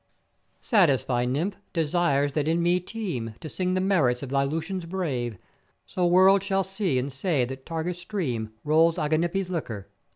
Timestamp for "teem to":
2.79-3.47